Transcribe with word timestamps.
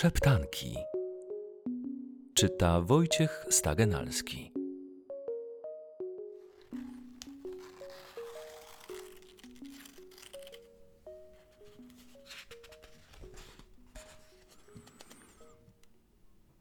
Szeptanki. 0.00 0.76
Czyta 2.34 2.80
Wojciech 2.80 3.46
Stagenalski. 3.50 4.52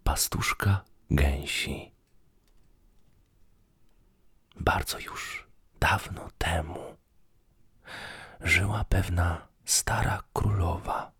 Pastuszka 0.03 0.83
gęsi. 1.11 1.91
Bardzo 4.59 4.99
już 4.99 5.47
dawno 5.79 6.29
temu 6.37 6.95
żyła 8.41 8.85
pewna 8.89 9.47
stara 9.65 10.23
królowa. 10.33 11.12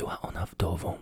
Była 0.00 0.20
ona 0.20 0.46
wdową 0.46 0.98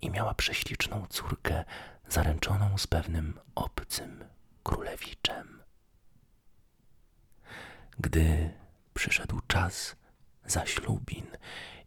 i 0.00 0.10
miała 0.10 0.34
prześliczną 0.34 1.06
córkę 1.06 1.64
zaręczoną 2.08 2.78
z 2.78 2.86
pewnym 2.86 3.40
obcym 3.54 4.24
królewiczem. 4.62 5.62
Gdy 7.98 8.50
przyszedł 8.94 9.40
czas 9.46 9.96
zaślubin 10.44 11.26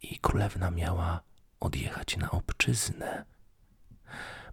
i 0.01 0.19
królewna 0.19 0.71
miała 0.71 1.21
odjechać 1.59 2.17
na 2.17 2.31
obczyznę, 2.31 3.25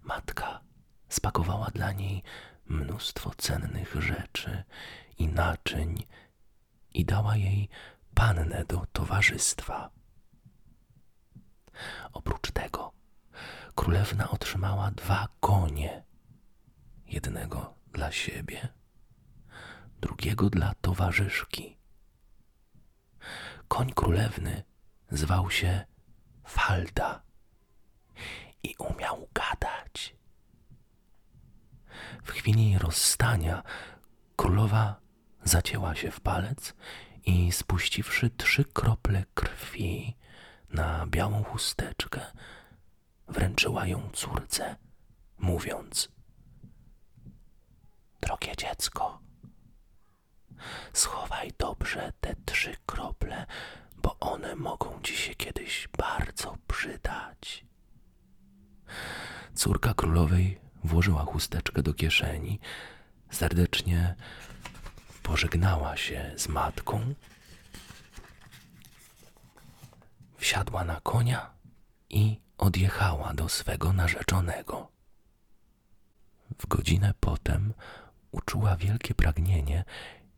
matka 0.02 0.60
spakowała 1.08 1.66
dla 1.66 1.92
niej 1.92 2.22
mnóstwo 2.66 3.30
cennych 3.36 3.94
rzeczy 4.02 4.64
i 5.18 5.28
naczyń 5.28 6.04
i 6.94 7.04
dała 7.04 7.36
jej 7.36 7.68
pannę 8.14 8.64
do 8.68 8.86
towarzystwa. 8.92 9.97
Oprócz 12.12 12.50
tego 12.50 12.92
królewna 13.74 14.30
otrzymała 14.30 14.90
dwa 14.90 15.28
konie. 15.40 16.04
Jednego 17.06 17.74
dla 17.92 18.12
siebie, 18.12 18.68
drugiego 20.00 20.50
dla 20.50 20.74
towarzyszki. 20.80 21.78
Koń 23.68 23.92
królewny 23.92 24.62
zwał 25.10 25.50
się 25.50 25.84
Falda 26.46 27.22
i 28.62 28.74
umiał 28.78 29.28
gadać. 29.34 30.16
W 32.22 32.30
chwili 32.30 32.78
rozstania 32.78 33.62
królowa 34.36 35.00
zacięła 35.44 35.94
się 35.94 36.10
w 36.10 36.20
palec 36.20 36.74
i 37.26 37.52
spuściwszy 37.52 38.30
trzy 38.30 38.64
krople 38.64 39.24
krwi 39.34 40.16
na 40.70 41.06
białą 41.06 41.44
chusteczkę, 41.44 42.20
wręczyła 43.28 43.86
ją 43.86 44.10
córce, 44.12 44.76
mówiąc: 45.38 46.08
Drogie 48.20 48.56
dziecko, 48.56 49.20
schowaj 50.92 51.52
dobrze 51.58 52.12
te 52.20 52.34
trzy 52.46 52.76
krople, 52.86 53.46
bo 53.96 54.16
one 54.20 54.56
mogą 54.56 55.00
ci 55.02 55.16
się 55.16 55.34
kiedyś 55.34 55.88
bardzo 55.98 56.56
przydać. 56.68 57.64
Córka 59.54 59.94
królowej 59.94 60.60
włożyła 60.84 61.24
chusteczkę 61.24 61.82
do 61.82 61.94
kieszeni, 61.94 62.60
serdecznie 63.30 64.14
pożegnała 65.22 65.96
się 65.96 66.32
z 66.36 66.48
matką, 66.48 67.14
wsiadła 70.38 70.84
na 70.84 71.00
konia 71.00 71.50
i 72.10 72.40
odjechała 72.58 73.34
do 73.34 73.48
swego 73.48 73.92
narzeczonego. 73.92 74.88
W 76.58 76.66
godzinę 76.66 77.14
potem 77.20 77.74
uczuła 78.30 78.76
wielkie 78.76 79.14
pragnienie 79.14 79.84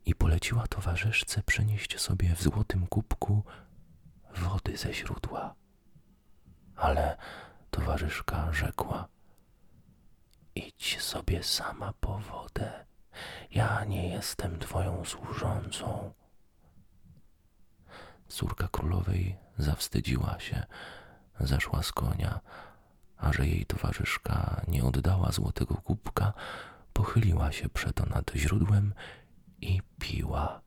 i 0.05 0.15
poleciła 0.15 0.67
towarzyszce 0.67 1.43
przynieść 1.43 1.99
sobie 1.99 2.35
w 2.35 2.41
złotym 2.43 2.87
kubku 2.87 3.43
wody 4.35 4.77
ze 4.77 4.93
źródła. 4.93 5.55
Ale 6.75 7.17
towarzyszka 7.71 8.53
rzekła: 8.53 9.07
Idź 10.55 11.01
sobie 11.01 11.43
sama 11.43 11.93
po 11.99 12.19
wodę. 12.19 12.85
Ja 13.51 13.85
nie 13.85 14.09
jestem 14.09 14.59
twoją 14.59 15.05
służącą. 15.05 16.13
Córka 18.27 18.67
królowej 18.67 19.37
zawstydziła 19.61 20.39
się, 20.39 20.63
zeszła 21.39 21.83
z 21.83 21.91
konia, 21.91 22.39
a 23.17 23.33
że 23.33 23.47
jej 23.47 23.65
towarzyszka 23.65 24.61
nie 24.67 24.83
oddała 24.83 25.31
złotego 25.31 25.75
kubka, 25.75 26.33
pochyliła 26.93 27.51
się 27.51 27.69
przeto 27.69 28.05
nad 28.05 28.31
źródłem 28.35 28.93
i 29.61 29.81
piła. 29.99 30.61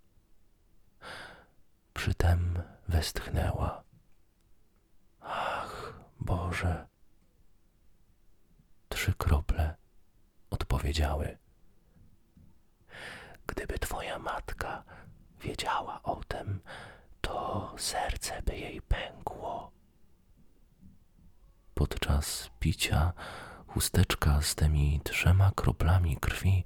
Przytem 1.94 2.62
westchnęła. 2.88 3.84
Ach, 5.20 5.92
Boże! 6.20 6.86
Trzy 8.88 9.14
krople 9.14 9.74
odpowiedziały. 10.50 11.38
Gdyby 13.46 13.78
twoja 13.78 14.18
matka 14.18 14.84
wiedziała 15.40 16.02
o 16.02 16.20
tym, 16.28 16.60
serce 17.76 18.42
by 18.42 18.56
jej 18.56 18.82
pękło. 18.82 19.70
Podczas 21.74 22.50
picia 22.58 23.12
chusteczka 23.66 24.42
z 24.42 24.54
tymi 24.54 25.00
trzema 25.04 25.50
kroplami 25.54 26.16
krwi 26.16 26.64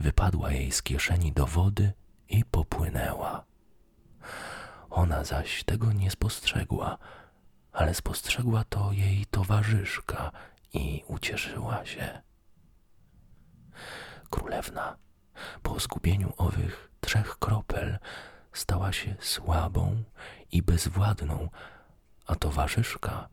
wypadła 0.00 0.50
jej 0.50 0.72
z 0.72 0.82
kieszeni 0.82 1.32
do 1.32 1.46
wody 1.46 1.92
i 2.28 2.44
popłynęła. 2.44 3.44
Ona 4.90 5.24
zaś 5.24 5.64
tego 5.64 5.92
nie 5.92 6.10
spostrzegła, 6.10 6.98
ale 7.72 7.94
spostrzegła 7.94 8.64
to 8.64 8.92
jej 8.92 9.26
towarzyszka 9.26 10.32
i 10.74 11.04
ucieszyła 11.06 11.84
się. 11.86 12.22
Królewna 14.30 14.96
po 15.62 15.80
zgubieniu 15.80 16.32
owych 16.36 16.90
trzech 17.00 17.38
kropel 17.38 17.98
stała 18.52 18.92
się 18.92 19.16
słabą 19.20 20.02
i 20.52 20.62
bezwładną, 20.62 21.48
a 22.26 22.34
towarzyszka 22.34 23.28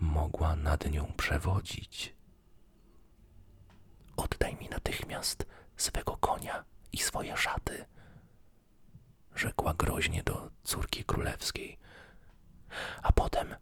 mogła 0.00 0.56
nad 0.56 0.90
nią 0.90 1.12
przewodzić. 1.16 2.14
Oddaj 4.16 4.56
mi 4.56 4.68
natychmiast 4.68 5.46
swego 5.76 6.16
konia 6.16 6.64
i 6.92 6.98
swoje 6.98 7.36
szaty, 7.36 7.84
rzekła 9.34 9.74
groźnie 9.74 10.22
do 10.22 10.50
córki 10.64 11.04
królewskiej. 11.04 11.78
A 13.02 13.12
potem 13.12 13.54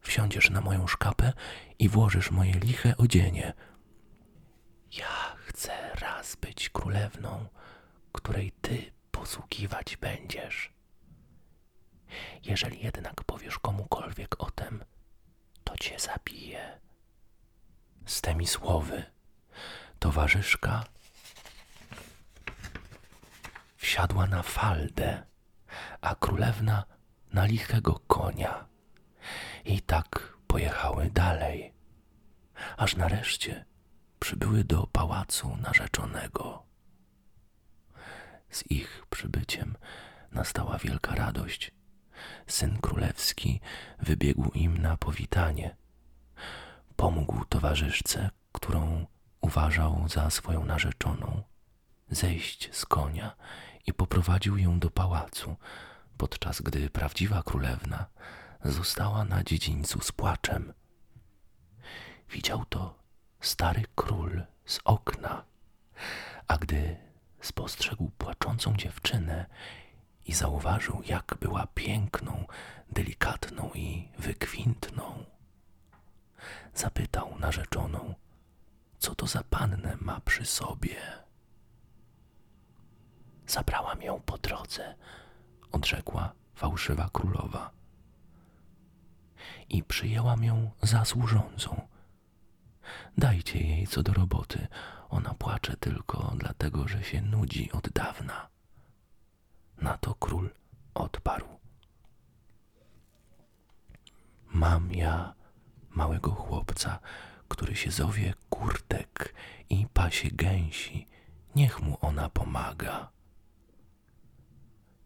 wsiądziesz 0.00 0.50
na 0.50 0.60
moją 0.60 0.86
szkapę 0.86 1.32
i 1.78 1.88
włożysz 1.88 2.30
moje 2.30 2.52
liche 2.52 2.96
odzienie. 2.96 3.52
Ja 4.92 5.36
chcę 5.36 5.94
raz 5.94 6.36
być 6.36 6.68
królewną, 6.70 7.46
której 8.12 8.52
ty 8.52 8.95
posługiwać 9.26 9.96
będziesz. 9.96 10.72
Jeżeli 12.42 12.84
jednak 12.84 13.24
powiesz 13.24 13.58
komukolwiek 13.58 14.40
o 14.40 14.50
tem, 14.50 14.84
to 15.64 15.76
cię 15.76 15.98
zabiję. 15.98 16.80
Z 18.06 18.20
tymi 18.20 18.46
słowy 18.46 19.04
towarzyszka 19.98 20.84
wsiadła 23.76 24.26
na 24.26 24.42
faldę, 24.42 25.22
a 26.00 26.14
królewna 26.14 26.84
na 27.32 27.46
lichego 27.46 28.00
konia. 28.06 28.66
I 29.64 29.82
tak 29.82 30.36
pojechały 30.46 31.10
dalej, 31.10 31.74
aż 32.76 32.96
nareszcie 32.96 33.64
przybyły 34.20 34.64
do 34.64 34.86
pałacu 34.86 35.56
narzeczonego. 35.56 36.65
Z 38.56 38.70
ich 38.70 39.06
przybyciem 39.10 39.76
nastała 40.32 40.78
wielka 40.78 41.14
radość. 41.14 41.72
Syn 42.46 42.78
królewski 42.78 43.60
wybiegł 43.98 44.50
im 44.54 44.78
na 44.78 44.96
powitanie. 44.96 45.76
Pomógł 46.96 47.44
towarzyszce, 47.44 48.30
którą 48.52 49.06
uważał 49.40 50.08
za 50.08 50.30
swoją 50.30 50.64
narzeczoną, 50.64 51.42
zejść 52.10 52.68
z 52.76 52.86
konia 52.86 53.36
i 53.86 53.92
poprowadził 53.92 54.58
ją 54.58 54.78
do 54.78 54.90
pałacu, 54.90 55.56
podczas 56.16 56.60
gdy 56.60 56.90
prawdziwa 56.90 57.42
królewna 57.42 58.06
została 58.64 59.24
na 59.24 59.44
dziedzińcu 59.44 60.00
z 60.00 60.12
płaczem. 60.12 60.72
Widział 62.30 62.64
to 62.64 62.98
stary 63.40 63.82
król 63.94 64.42
z 64.64 64.80
okna, 64.84 65.44
a 66.48 66.58
gdy 66.58 67.05
spostrzegł 67.46 68.10
płaczącą 68.18 68.76
dziewczynę 68.76 69.46
i 70.24 70.32
zauważył, 70.32 71.02
jak 71.06 71.34
była 71.40 71.66
piękną, 71.74 72.46
delikatną 72.92 73.70
i 73.74 74.08
wykwintną, 74.18 75.24
zapytał 76.74 77.38
narzeczoną, 77.38 78.14
co 78.98 79.14
to 79.14 79.26
za 79.26 79.42
pannę 79.42 79.96
ma 80.00 80.20
przy 80.20 80.44
sobie. 80.44 80.96
Zabrałam 83.46 84.02
ją 84.02 84.20
po 84.20 84.38
drodze, 84.38 84.94
odrzekła 85.72 86.32
fałszywa 86.54 87.10
królowa. 87.12 87.70
I 89.68 89.82
przyjęłam 89.82 90.44
ją 90.44 90.70
za 90.82 91.04
służącą. 91.04 91.88
Dajcie 93.18 93.60
jej 93.60 93.86
co 93.86 94.02
do 94.02 94.12
roboty, 94.12 94.66
ona 95.10 95.34
płacze 95.34 95.76
tylko 95.76 96.32
dlatego, 96.36 96.88
że 96.88 97.04
się 97.04 97.22
nudzi 97.22 97.72
od 97.72 97.88
dawna. 97.88 98.48
Na 99.78 99.98
to 99.98 100.14
król 100.14 100.50
odparł. 100.94 101.46
Mam 104.46 104.92
ja 104.92 105.34
małego 105.90 106.30
chłopca, 106.30 106.98
który 107.48 107.76
się 107.76 107.90
zowie 107.90 108.34
Kurtek 108.50 109.34
i 109.70 109.86
pasie 109.92 110.28
gęsi. 110.32 111.06
Niech 111.54 111.80
mu 111.80 111.98
ona 112.00 112.28
pomaga. 112.28 113.08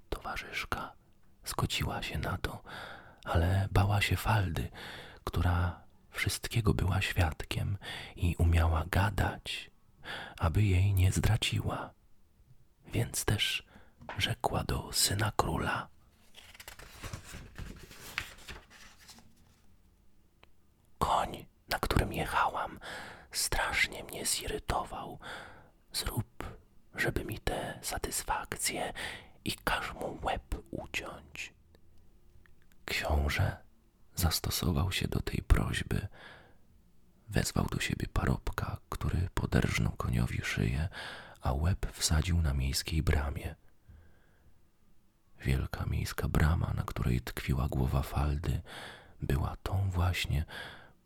Towarzyszka 0.09 0.93
zgodziła 1.45 2.03
się 2.03 2.19
na 2.19 2.39
to, 2.39 2.63
ale 3.25 3.69
bała 3.73 4.01
się 4.01 4.17
Faldy, 4.17 4.71
która 5.25 5.81
wszystkiego 6.11 6.75
była 6.75 7.01
świadkiem 7.01 7.79
i 8.17 8.37
umiała 8.39 8.85
gadać, 8.91 9.70
aby 10.39 10.63
jej 10.63 10.95
nie 10.95 11.13
zdradziła. 11.13 11.91
Więc 12.87 13.25
też 13.25 13.67
rzekła 14.19 14.65
do 14.65 14.93
syna 14.93 15.33
króla. 15.37 15.89
Koń, 20.99 21.47
na 21.69 21.79
którym 21.79 22.13
jechałam, 22.13 22.79
strasznie 23.33 24.05
mnie 24.05 24.27
zirytował. 24.27 25.19
Zrób, 25.93 26.45
żeby 26.95 27.25
mi 27.25 27.39
tę 27.39 27.79
satysfakcję 27.83 28.93
i 29.45 29.53
każ 29.53 29.95
mu 29.95 30.19
łeb 30.23 30.55
uciąć. 30.71 31.53
Książę 32.85 33.57
zastosował 34.15 34.93
się 34.93 35.09
do 35.09 35.21
tej 35.21 35.43
prośby. 35.43 36.09
Wezwał 37.31 37.67
do 37.67 37.81
siebie 37.81 38.07
parobka, 38.13 38.79
który 38.89 39.29
poderżnął 39.35 39.93
koniowi 39.93 40.41
szyję, 40.43 40.89
a 41.41 41.53
łeb 41.53 41.87
wsadził 41.93 42.43
na 42.43 42.55
miejskiej 42.55 43.03
bramie. 43.03 43.55
Wielka 45.41 45.87
miejska 45.87 46.29
brama, 46.29 46.73
na 46.77 46.83
której 46.83 47.21
tkwiła 47.21 47.69
głowa 47.69 48.03
faldy, 48.03 48.61
była 49.23 49.57
tą 49.63 49.91
właśnie, 49.91 50.45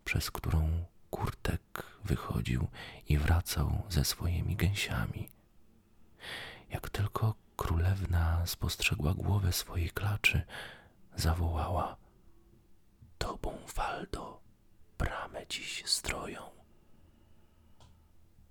przez 0.05 0.31
którą 0.31 0.85
kurtek 1.09 1.85
wychodził 2.03 2.67
i 3.09 3.17
wracał 3.17 3.83
ze 3.89 4.05
swoimi 4.05 4.55
gęsiami. 4.55 5.29
Jak 6.69 6.89
tylko 6.89 7.35
królewna 7.55 8.45
spostrzegła 8.45 9.13
głowę 9.13 9.53
swojej 9.53 9.89
klaczy, 9.89 10.41
zawołała: 11.15 11.97
Tobą, 13.17 13.57
Faldo, 13.67 14.44
dziś 15.49 15.85
stroją. 15.85 16.41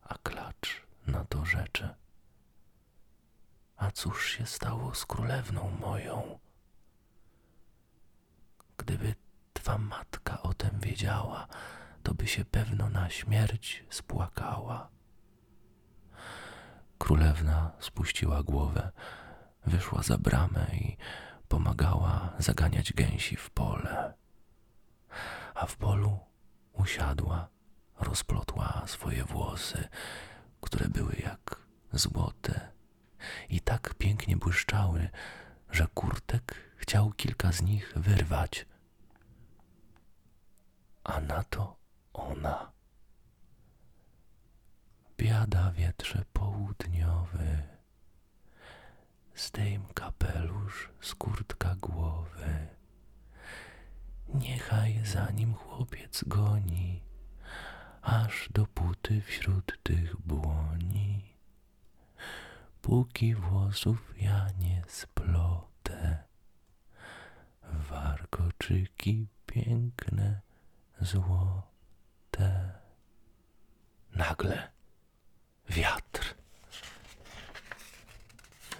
A 0.02 0.19
klacz 0.19 0.82
na 1.06 1.25
to 1.25 1.44
rzecze. 1.44 1.94
A 3.76 3.91
cóż 3.91 4.31
się 4.31 4.46
stało 4.46 4.94
z 4.94 5.06
królewną 5.06 5.70
moją? 5.81 6.38
Gdyby 8.76 9.14
twa 9.52 9.79
matka 9.79 10.43
o 10.43 10.55
tem 10.55 10.81
wiedziała, 10.81 11.46
to 12.02 12.14
by 12.14 12.26
się 12.26 12.44
pewno 12.44 12.88
na 12.91 13.11
śmierć 13.11 13.85
spłakała. 13.90 14.90
Królewna 16.99 17.73
spuściła 17.81 18.43
głowę, 18.43 18.93
wyszła 19.67 20.02
za 20.02 20.19
bramę 20.19 20.67
i 20.73 20.97
pomagała 21.49 22.32
zaganiać 22.38 22.93
gęsi 22.93 23.37
w 23.37 23.50
pole. 23.50 24.14
A 25.55 25.67
w 25.67 25.76
polu 25.76 26.19
usiadła, 26.75 27.49
rozplotła 28.00 28.82
swoje 28.87 29.25
włosy, 29.25 29.88
które 30.61 30.88
były 30.88 31.17
jak 31.23 31.56
złote 31.93 32.73
i 33.49 33.61
tak 33.61 33.94
pięknie 33.94 34.37
błyszczały, 34.37 35.09
że 35.71 35.87
kurtek 35.94 36.55
chciał 36.76 37.12
kilka 37.12 37.53
z 37.53 37.62
nich 37.62 37.93
wyrwać. 37.97 38.67
A 41.05 41.21
na 41.21 41.44
to 41.44 41.76
ona. 42.12 42.73
Biada 45.19 45.73
wietrze 45.73 46.25
południowy, 46.32 47.62
zdejm 49.37 49.87
kapelusz 49.94 50.91
z 51.00 51.15
kurtka 51.15 51.75
głowy. 51.75 52.74
Niechaj 54.35 55.01
za 55.05 55.31
nim 55.31 55.55
chłopiec 55.55 56.25
goni, 56.27 57.03
aż 58.03 58.49
do 58.51 58.67
puty 58.67 59.23
wśród 59.23 59.83
tych 59.83 60.17
błoni. 60.17 61.35
Póki 62.83 63.35
włosów 63.35 64.15
ja 64.17 64.47
nie 64.59 64.83
splotę, 64.89 66.25
warkoczyki 67.63 69.27
piękne, 69.47 70.41
złote. 71.01 72.73
Nagle 74.15 74.69
wiatr 75.69 76.35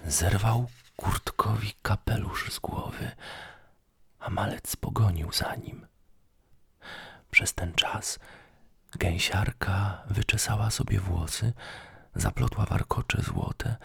zerwał 0.07 0.67
kurtkowi 0.95 1.73
kapelusz 1.81 2.53
z 2.53 2.59
głowy, 2.59 3.11
a 4.25 4.29
malec 4.29 4.75
pogonił 4.75 5.31
za 5.31 5.55
nim. 5.55 5.87
Przez 7.31 7.53
ten 7.53 7.73
czas 7.73 8.19
gęsiarka 8.99 10.03
wyczesała 10.09 10.71
sobie 10.71 10.99
włosy, 10.99 11.53
zaplotła 12.15 12.65
warkocze 12.65 13.21
złote, 13.21 13.75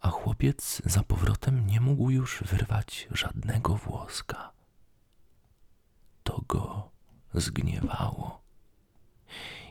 a 0.00 0.10
chłopiec 0.10 0.82
za 0.84 1.02
powrotem 1.02 1.66
nie 1.66 1.80
mógł 1.80 2.10
już 2.10 2.42
wyrwać 2.42 3.08
żadnego 3.10 3.74
włoska. 3.76 4.52
To 6.22 6.42
go 6.48 6.90
zgniewało 7.34 8.42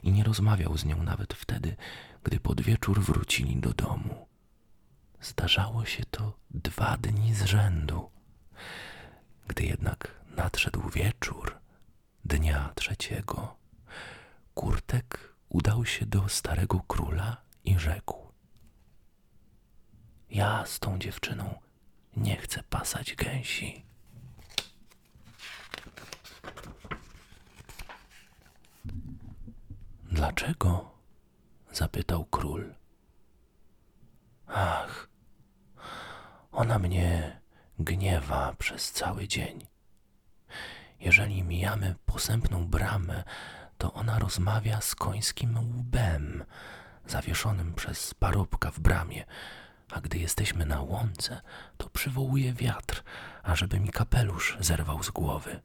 i 0.03 0.11
nie 0.11 0.23
rozmawiał 0.23 0.77
z 0.77 0.85
nią 0.85 1.03
nawet 1.03 1.33
wtedy, 1.33 1.75
gdy 2.23 2.39
pod 2.39 2.61
wieczór 2.61 3.01
wrócili 3.01 3.57
do 3.57 3.73
domu. 3.73 4.27
Zdarzało 5.21 5.85
się 5.85 6.03
to 6.11 6.33
dwa 6.51 6.97
dni 6.97 7.33
z 7.33 7.43
rzędu. 7.43 8.09
Gdy 9.47 9.63
jednak 9.63 10.24
nadszedł 10.35 10.89
wieczór 10.89 11.59
dnia 12.25 12.71
trzeciego, 12.75 13.55
Kurtek 14.53 15.35
udał 15.49 15.85
się 15.85 16.05
do 16.05 16.29
starego 16.29 16.79
króla 16.87 17.41
i 17.63 17.79
rzekł: 17.79 18.31
Ja 20.29 20.65
z 20.65 20.79
tą 20.79 20.99
dziewczyną 20.99 21.59
nie 22.17 22.35
chcę 22.37 22.63
pasać 22.63 23.15
gęsi. 23.15 23.85
Dlaczego? 30.03 30.95
zapytał 31.71 32.25
król. 32.25 32.75
Ach, 34.47 35.09
ona 36.51 36.79
mnie 36.79 37.41
gniewa 37.79 38.55
przez 38.57 38.91
cały 38.91 39.27
dzień. 39.27 39.74
Jeżeli 41.05 41.43
mijamy 41.43 41.95
posępną 42.05 42.67
bramę, 42.67 43.23
to 43.77 43.93
ona 43.93 44.19
rozmawia 44.19 44.81
z 44.81 44.95
końskim 44.95 45.57
łbem, 45.57 46.43
zawieszonym 47.07 47.73
przez 47.73 48.13
parobka 48.13 48.71
w 48.71 48.79
bramie, 48.79 49.25
a 49.91 50.01
gdy 50.01 50.17
jesteśmy 50.17 50.65
na 50.65 50.81
łące, 50.81 51.41
to 51.77 51.89
przywołuje 51.89 52.53
wiatr, 52.53 53.03
ażeby 53.43 53.79
mi 53.79 53.89
kapelusz 53.89 54.57
zerwał 54.59 55.03
z 55.03 55.11
głowy. 55.11 55.61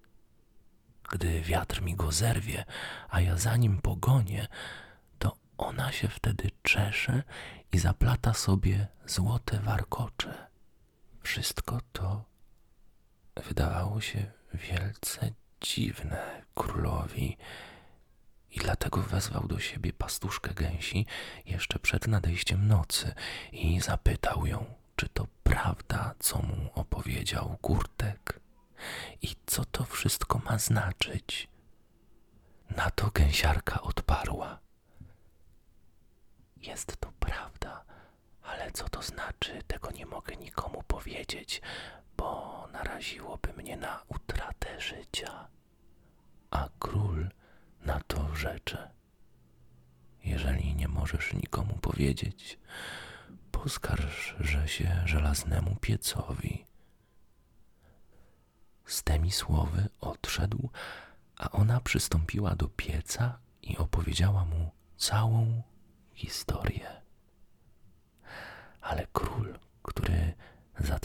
Gdy 1.11 1.40
wiatr 1.40 1.82
mi 1.82 1.94
go 1.94 2.12
zerwie, 2.12 2.64
a 3.11 3.20
ja 3.20 3.37
za 3.37 3.56
nim 3.56 3.78
pogonię, 3.78 4.49
to 5.18 5.37
ona 5.59 5.92
się 5.92 6.09
wtedy 6.09 6.50
czesze 6.62 7.23
i 7.73 7.78
zaplata 7.78 8.35
sobie 8.35 8.87
złote 9.06 9.59
warkocze. 9.59 10.47
Wszystko 11.23 11.80
to 11.92 12.25
wydawało 13.37 14.00
się 14.00 14.39
wielce 14.54 15.33
dziwne 15.61 16.42
królowi 16.54 17.37
i 18.50 18.59
dlatego 18.59 19.02
wezwał 19.02 19.49
do 19.49 19.59
siebie 19.59 19.92
pastuszkę 19.92 20.54
gęsi 20.54 21.07
jeszcze 21.47 21.78
przed 21.78 22.07
nadejściem 22.07 22.69
nocy 22.69 23.14
i 23.52 23.80
zapytał 23.80 24.47
ją, 24.47 24.64
czy 24.97 25.09
to 25.09 25.26
prawda, 25.42 26.14
co 26.19 26.38
mu 26.38 26.71
opowiedział 26.75 27.59
Kurtek 27.61 28.40
i 29.23 29.37
co 29.47 29.64
to 29.64 29.85
wszystko 29.85 30.38
ma 30.38 30.59
znaczyć. 30.59 31.49
Na 32.71 32.90
to 32.90 33.11
gęsiarka 33.11 33.80
odparła. 33.80 34.59
Jest 36.57 36.97
to 37.00 37.12
prawda, 37.21 37.85
ale 38.42 38.71
co 38.73 38.88
to 38.88 39.02
znaczy, 39.02 39.62
tego 39.66 39.90
nie 39.90 40.07
mogę 40.07 40.37
nikomu 40.37 40.83
powiedzieć, 40.83 41.62
naraziłoby 42.84 43.52
mnie 43.52 43.76
na 43.76 44.02
utratę 44.08 44.80
życia. 44.80 45.49
A 46.50 46.68
król 46.78 47.28
na 47.84 48.00
to 48.00 48.34
rzecze. 48.34 48.90
Jeżeli 50.25 50.75
nie 50.75 50.88
możesz 50.88 51.32
nikomu 51.34 51.75
powiedzieć, 51.75 52.58
poskarżę 53.52 54.68
się 54.68 55.02
żelaznemu 55.04 55.76
piecowi. 55.80 56.64
Z 58.87 59.02
temi 59.02 59.30
słowy 59.30 59.88
odszedł, 60.00 60.70
a 61.37 61.50
ona 61.50 61.80
przystąpiła 61.80 62.54
do 62.56 62.68
pieca 62.68 63.38
i 63.62 63.76
opowiedziała 63.76 64.44
mu 64.44 64.70
całą 64.96 65.62
historię. 66.14 67.02
Ale 68.80 69.06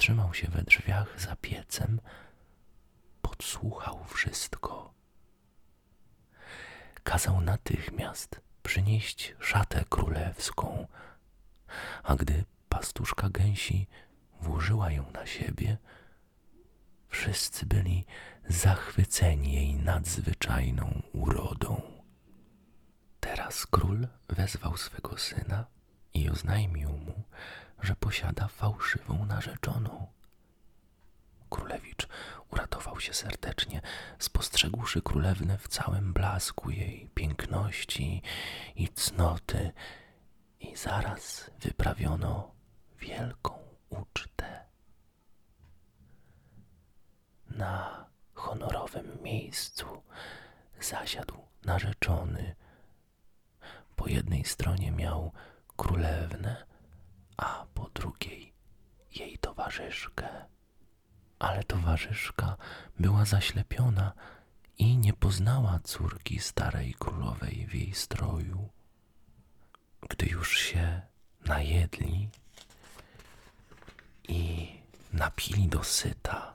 zatrzymał 0.05 0.33
się 0.33 0.47
we 0.47 0.61
drzwiach 0.61 1.21
za 1.21 1.35
piecem, 1.35 2.01
podsłuchał 3.21 4.03
wszystko. 4.07 4.93
Kazał 7.03 7.41
natychmiast 7.41 8.41
przynieść 8.63 9.35
szatę 9.39 9.83
królewską, 9.89 10.87
a 12.03 12.15
gdy 12.15 12.43
pastuszka 12.69 13.29
gęsi 13.29 13.87
włożyła 14.41 14.91
ją 14.91 15.11
na 15.11 15.25
siebie, 15.25 15.77
wszyscy 17.07 17.65
byli 17.65 18.05
zachwyceni 18.47 19.53
jej 19.53 19.75
nadzwyczajną 19.75 21.01
urodą. 21.13 21.81
Teraz 23.19 23.67
król 23.67 24.07
wezwał 24.29 24.77
swego 24.77 25.17
syna 25.17 25.65
i 26.13 26.29
oznajmił 26.29 26.89
mu, 26.89 27.23
że 27.85 27.95
posiada 27.95 28.47
fałszywą 28.47 29.25
narzeczoną. 29.25 30.07
Królewicz 31.49 32.07
uratował 32.51 32.99
się 32.99 33.13
serdecznie, 33.13 33.81
spostrzegłszy 34.19 35.01
królewnę 35.01 35.57
w 35.57 35.67
całym 35.67 36.13
blasku 36.13 36.69
jej 36.69 37.09
piękności 37.15 38.21
i 38.75 38.89
cnoty, 38.89 39.71
i 40.59 40.75
zaraz 40.75 41.51
wyprawiono 41.59 42.51
wielką 42.99 43.59
ucztę. 43.89 44.65
Na 47.49 48.05
honorowym 48.33 49.17
miejscu 49.23 49.85
zasiadł 50.81 51.37
narzeczony. 51.65 52.55
Po 53.95 54.07
jednej 54.07 54.45
stronie 54.45 54.91
miał 54.91 55.31
królewnę, 55.77 56.65
a 57.37 57.65
po 57.73 57.89
drugiej 57.93 58.53
jej 59.15 59.37
towarzyszkę. 59.37 60.45
Ale 61.39 61.63
towarzyszka 61.63 62.57
była 62.99 63.25
zaślepiona 63.25 64.13
i 64.77 64.97
nie 64.97 65.13
poznała 65.13 65.79
córki 65.83 66.39
starej 66.39 66.93
królowej 66.93 67.67
w 67.67 67.75
jej 67.75 67.93
stroju. 67.93 68.69
Gdy 70.09 70.25
już 70.25 70.57
się 70.57 71.01
najedli 71.45 72.29
i 74.27 74.67
napili 75.13 75.67
do 75.67 75.83
syta 75.83 76.53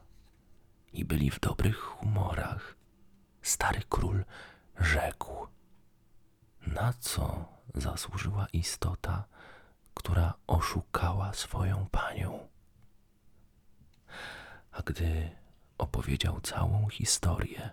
i 0.93 1.05
byli 1.05 1.31
w 1.31 1.41
dobrych 1.41 1.79
humorach, 1.81 2.77
stary 3.43 3.83
król 3.89 4.25
rzekł: 4.81 5.47
Na 6.67 6.93
co 6.93 7.49
zasłużyła 7.75 8.47
istota, 8.53 9.25
która 9.95 10.35
oszukała 10.47 11.33
swoją 11.33 11.87
panią? 11.91 12.49
A 14.73 14.83
gdy 14.83 15.31
opowiedział 15.79 16.41
całą 16.41 16.89
historię, 16.89 17.71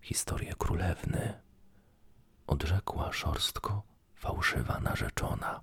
historię 0.00 0.54
królewny, 0.58 1.40
odrzekła 2.46 3.12
szorstko 3.12 3.82
fałszywa 4.14 4.80
narzeczona. 4.80 5.60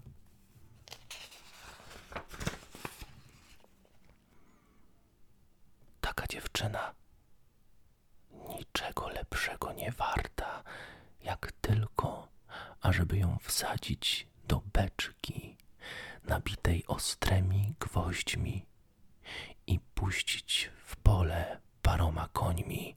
Taka 6.01 6.27
dziewczyna 6.27 6.95
niczego 8.49 9.09
lepszego 9.09 9.73
nie 9.73 9.91
warta, 9.91 10.63
jak 11.21 11.51
tylko, 11.51 12.27
ażeby 12.81 13.17
ją 13.17 13.37
wsadzić 13.41 14.27
do 14.51 14.61
beczki 14.73 15.57
nabitej 16.23 16.83
ostrymi 16.87 17.75
gwoźdźmi 17.79 18.65
i 19.67 19.79
puścić 19.79 20.71
w 20.85 20.95
pole 20.95 21.59
paroma 21.81 22.27
końmi. 22.33 22.95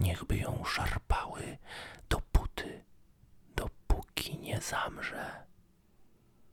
Niechby 0.00 0.36
ją 0.36 0.64
szarpały 0.64 1.58
dopóty, 2.08 2.84
dopóki 3.56 4.38
nie 4.38 4.60
zamrze. 4.60 5.46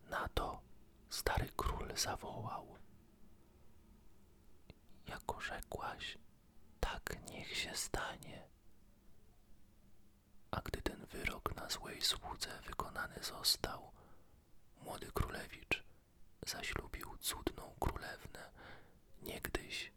Na 0.10 0.30
to 0.34 0.62
stary 1.10 1.48
król 1.56 1.96
zawołał. 1.96 2.78
Jako 5.08 5.42
rzekłaś, 5.42 6.18
tak 6.80 7.18
niech 7.30 7.58
się 7.58 7.76
stanie. 7.76 8.51
A 10.52 10.62
gdy 10.62 10.82
ten 10.82 11.06
wyrok 11.06 11.56
na 11.56 11.70
złej 11.70 12.02
słudze 12.02 12.50
wykonany 12.68 13.16
został, 13.22 13.92
młody 14.84 15.12
królewicz 15.14 15.84
zaślubił 16.48 17.18
cudną 17.18 17.76
królewnę, 17.80 18.52
niegdyś 19.22 19.92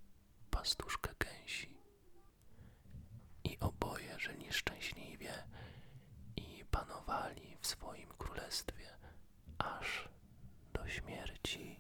pastuszkę 0.50 1.14
gęsi. 1.18 1.76
I 3.44 3.58
oboje 3.61 4.18
żyli 4.18 4.52
szczęśliwie 4.52 5.32
i 6.37 6.64
panowali 6.70 7.56
w 7.61 7.66
swoim 7.66 8.08
królestwie 8.18 8.88
aż 9.58 10.08
do 10.73 10.88
śmierci. 10.88 11.74